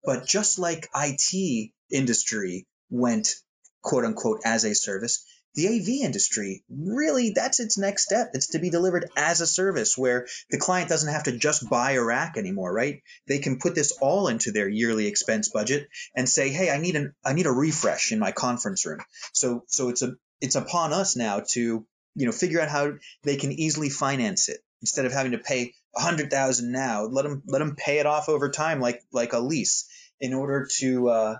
but 0.03 0.25
just 0.25 0.58
like 0.58 0.89
IT 0.96 1.72
industry 1.91 2.65
went 2.89 3.36
quote 3.84 4.03
unquote 4.06 4.41
as 4.46 4.65
a 4.65 4.74
service, 4.74 5.25
the 5.53 5.67
AV 5.67 6.05
industry 6.05 6.63
really 6.70 7.31
that's 7.36 7.60
its 7.60 7.77
next 7.77 8.03
step. 8.03 8.31
It's 8.34 8.48
to 8.51 8.60
be 8.60 8.70
delivered 8.70 9.10
as 9.17 9.41
a 9.41 9.48
service 9.48 9.98
where 9.98 10.27
the 10.50 10.58
client 10.58 10.89
doesn't 10.89 11.12
have 11.12 11.24
to 11.24 11.38
just 11.38 11.70
buy 11.70 11.93
a 11.93 12.03
rack 12.03 12.38
anymore, 12.38 12.74
right? 12.74 13.01
They 13.27 13.39
can 13.39 13.60
put 13.60 13.75
this 13.75 13.91
all 14.01 14.27
into 14.27 14.51
their 14.51 14.70
yearly 14.70 15.08
expense 15.08 15.50
budget 15.50 15.89
and 16.15 16.27
say, 16.27 16.50
"Hey, 16.50 16.70
I 16.70 16.77
need 16.77 16.96
an 16.96 17.13
I 17.25 17.34
need 17.34 17.48
a 17.48 17.51
refresh 17.51 18.12
in 18.12 18.20
my 18.20 18.31
conference 18.31 18.86
room." 18.86 19.00
So 19.34 19.63
so 19.67 19.89
it's 19.89 20.01
a 20.01 20.15
it's 20.39 20.55
upon 20.55 20.93
us 20.93 21.15
now 21.15 21.41
to 21.50 21.86
you 22.15 22.25
know 22.25 22.31
figure 22.31 22.62
out 22.62 22.70
how 22.70 22.93
they 23.24 23.36
can 23.36 23.51
easily 23.51 23.89
finance 23.89 24.48
it 24.48 24.60
instead 24.81 25.05
of 25.05 25.12
having 25.12 25.34
to 25.34 25.38
pay 25.38 25.74
a 25.96 26.01
hundred 26.01 26.31
thousand 26.31 26.72
now. 26.72 27.03
Let 27.03 27.24
them 27.24 27.43
let 27.46 27.60
them 27.60 27.75
pay 27.75 28.00
it 28.00 28.05
off 28.05 28.29
over 28.29 28.50
time 28.50 28.79
like 28.79 29.03
like 29.12 29.34
a 29.34 29.39
lease 29.39 29.88
in 30.22 30.34
order 30.34 30.67
to 30.77 31.10
uh, 31.10 31.36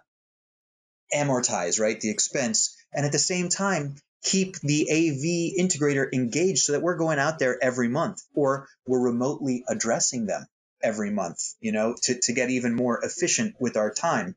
amortize 1.13 1.79
right 1.79 1.99
the 1.99 2.09
expense 2.09 2.75
and 2.93 3.05
at 3.05 3.12
the 3.12 3.19
same 3.19 3.50
time 3.50 3.95
keep 4.24 4.60
the 4.60 4.88
AV 4.91 5.65
integrator 5.65 6.07
engaged 6.13 6.60
so 6.60 6.74
that 6.74 6.81
we're 6.81 6.98
going 6.98 7.19
out 7.19 7.39
there 7.39 7.57
every 7.62 7.88
month 7.88 8.21
or 8.33 8.67
we're 8.86 9.01
remotely 9.01 9.63
addressing 9.67 10.25
them 10.25 10.45
every 10.83 11.12
month, 11.12 11.53
you 11.60 11.71
know, 11.71 11.95
to, 12.03 12.19
to 12.19 12.33
get 12.33 12.50
even 12.50 12.75
more 12.75 13.03
efficient 13.03 13.55
with 13.60 13.77
our 13.77 13.93
time 13.93 14.36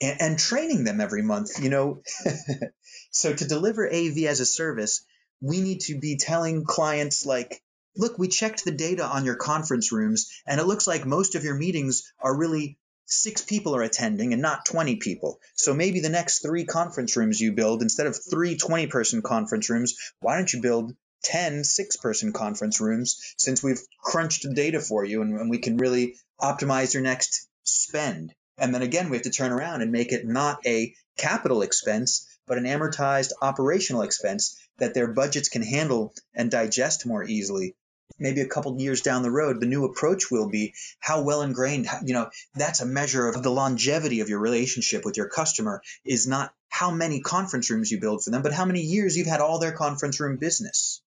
and, 0.00 0.20
and 0.20 0.38
training 0.38 0.84
them 0.84 1.00
every 1.00 1.22
month, 1.22 1.62
you 1.62 1.70
know. 1.70 2.02
so 3.10 3.32
to 3.32 3.46
deliver 3.46 3.86
AV 3.86 4.18
as 4.26 4.40
a 4.40 4.46
service, 4.46 5.04
we 5.40 5.60
need 5.60 5.80
to 5.80 5.98
be 5.98 6.16
telling 6.16 6.64
clients 6.64 7.24
like, 7.24 7.62
look, 7.96 8.18
we 8.18 8.28
checked 8.28 8.64
the 8.64 8.72
data 8.72 9.04
on 9.04 9.24
your 9.24 9.36
conference 9.36 9.92
rooms 9.92 10.30
and 10.46 10.60
it 10.60 10.66
looks 10.66 10.86
like 10.86 11.06
most 11.06 11.34
of 11.34 11.44
your 11.44 11.54
meetings 11.54 12.12
are 12.20 12.36
really 12.36 12.78
six 13.12 13.42
people 13.42 13.76
are 13.76 13.82
attending 13.82 14.32
and 14.32 14.40
not 14.40 14.64
20 14.64 14.96
people. 14.96 15.38
So 15.54 15.74
maybe 15.74 16.00
the 16.00 16.08
next 16.08 16.40
three 16.40 16.64
conference 16.64 17.16
rooms 17.16 17.40
you 17.40 17.52
build, 17.52 17.82
instead 17.82 18.06
of 18.06 18.16
three 18.30 18.56
20 18.56 18.86
person 18.86 19.22
conference 19.22 19.68
rooms, 19.68 19.94
why 20.20 20.36
don't 20.36 20.52
you 20.52 20.62
build 20.62 20.94
10 21.24 21.62
six 21.62 21.96
person 21.96 22.32
conference 22.32 22.80
rooms 22.80 23.34
since 23.36 23.62
we've 23.62 23.80
crunched 24.02 24.42
the 24.42 24.54
data 24.54 24.80
for 24.80 25.04
you 25.04 25.22
and, 25.22 25.38
and 25.38 25.50
we 25.50 25.58
can 25.58 25.76
really 25.76 26.16
optimize 26.40 26.94
your 26.94 27.02
next 27.02 27.48
spend. 27.62 28.34
And 28.58 28.74
then 28.74 28.82
again, 28.82 29.08
we 29.08 29.16
have 29.16 29.24
to 29.24 29.30
turn 29.30 29.52
around 29.52 29.82
and 29.82 29.92
make 29.92 30.12
it 30.12 30.26
not 30.26 30.66
a 30.66 30.94
capital 31.16 31.62
expense, 31.62 32.26
but 32.46 32.58
an 32.58 32.64
amortized 32.64 33.32
operational 33.40 34.02
expense 34.02 34.58
that 34.78 34.94
their 34.94 35.12
budgets 35.12 35.48
can 35.48 35.62
handle 35.62 36.14
and 36.34 36.50
digest 36.50 37.06
more 37.06 37.22
easily 37.24 37.76
maybe 38.18 38.40
a 38.40 38.48
couple 38.48 38.80
years 38.80 39.00
down 39.00 39.22
the 39.22 39.30
road, 39.30 39.60
the 39.60 39.66
new 39.66 39.84
approach 39.84 40.30
will 40.30 40.48
be 40.48 40.74
how 41.00 41.22
well 41.22 41.42
ingrained, 41.42 41.86
you 42.04 42.14
know, 42.14 42.30
that's 42.54 42.80
a 42.80 42.86
measure 42.86 43.28
of 43.28 43.42
the 43.42 43.50
longevity 43.50 44.20
of 44.20 44.28
your 44.28 44.38
relationship 44.38 45.04
with 45.04 45.16
your 45.16 45.28
customer 45.28 45.82
is 46.04 46.26
not 46.26 46.52
how 46.68 46.90
many 46.90 47.20
conference 47.20 47.70
rooms 47.70 47.90
you 47.90 48.00
build 48.00 48.22
for 48.24 48.30
them, 48.30 48.42
but 48.42 48.52
how 48.52 48.64
many 48.64 48.80
years 48.80 49.16
you've 49.16 49.26
had 49.26 49.40
all 49.40 49.58
their 49.58 49.72
conference 49.72 50.20
room 50.20 50.36
business. 50.36 51.02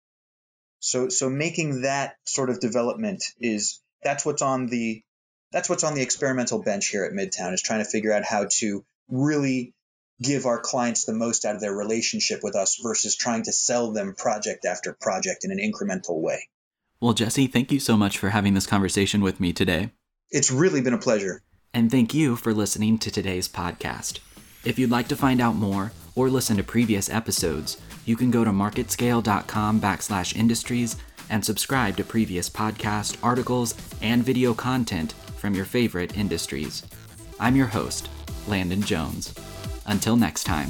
So, 0.80 1.10
so 1.10 1.30
making 1.30 1.82
that 1.82 2.18
sort 2.26 2.50
of 2.50 2.60
development 2.60 3.24
is, 3.39 3.80
that's 4.04 4.26
what's 4.26 4.42
on 4.42 4.68
the, 4.68 5.02
that's 5.52 5.70
what's 5.70 5.84
on 5.84 5.94
the 5.94 6.02
experimental 6.02 6.62
bench 6.62 6.88
here 6.88 7.06
at 7.06 7.13
Midtown 7.13 7.54
is 7.54 7.62
trying 7.62 7.84
to 7.84 7.89
figure 7.89 8.12
out 8.12 8.26
how 8.26 8.48
to 8.58 8.84
really 9.08 9.74
give 10.22 10.46
our 10.46 10.60
clients 10.60 11.06
the 11.06 11.13
most 11.13 11.46
out 11.46 11.56
of 11.56 11.62
their 11.62 11.74
relationship 11.74 12.44
with 12.44 12.56
us 12.56 12.80
versus 12.82 13.16
trying 13.16 13.44
to 13.44 13.52
sell 13.52 13.92
them 13.92 14.16
project 14.16 14.66
after 14.66 14.94
project 14.94 15.44
in 15.44 15.52
an 15.52 15.60
incremental 15.60 16.20
way. 16.20 16.50
Well, 17.04 17.13
Jesse, 17.13 17.48
thank 17.48 17.70
you 17.70 17.82
so 17.82 17.98
much 17.98 18.18
for 18.18 18.30
having 18.30 18.54
this 18.54 18.66
conversation 18.66 19.20
with 19.20 19.42
me 19.42 19.52
today. 19.52 19.92
It's 20.32 20.50
really 20.50 20.80
been 20.80 20.94
a 20.94 20.98
pleasure. 20.98 21.42
And 21.74 21.92
thank 21.92 22.13
you 22.13 22.38
for 22.38 22.54
listening 22.54 22.98
to 23.00 23.12
today's 23.12 23.50
podcast. 23.50 24.20
If 24.63 24.80
you'd 24.80 24.89
like 24.89 25.10
to 25.10 25.18
find 25.18 25.42
out 25.42 25.58
more 25.58 25.92
or 26.16 26.30
listen 26.30 26.56
to 26.56 26.63
previous 26.63 27.10
episodes, 27.10 27.76
you 28.06 28.16
can 28.16 28.32
go 28.32 28.46
to 28.46 28.52
marketscale.com 28.52 29.82
backslash 29.82 30.38
industries 30.38 30.96
and 31.30 31.44
subscribe 31.44 31.98
to 31.98 32.06
previous 32.06 32.50
podcast, 32.50 33.18
articles, 33.22 33.76
and 34.02 34.24
video 34.24 34.54
content 34.54 35.12
from 35.36 35.56
your 35.56 35.66
favorite 35.66 36.18
industries. 36.18 36.84
I'm 37.38 37.58
your 37.58 37.68
host, 37.68 38.08
Landon 38.48 38.82
Jones. 38.82 39.34
Until 39.88 40.16
next 40.16 40.46
time. 40.46 40.70